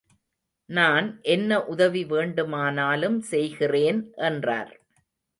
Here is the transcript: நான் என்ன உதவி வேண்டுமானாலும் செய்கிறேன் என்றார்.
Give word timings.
நான் 0.69 1.07
என்ன 1.25 1.59
உதவி 1.65 2.03
வேண்டுமானாலும் 2.05 3.19
செய்கிறேன் 3.21 3.99
என்றார். 4.21 4.73